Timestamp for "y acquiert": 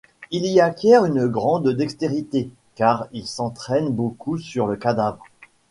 0.47-1.05